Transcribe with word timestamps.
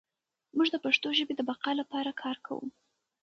موږ 0.55 0.67
د 0.71 0.75
پښتو 0.85 1.07
ژبې 1.17 1.33
د 1.37 1.41
بقا 1.49 1.71
لپاره 1.81 2.11
کار 2.21 2.37
کوو. 2.45 2.65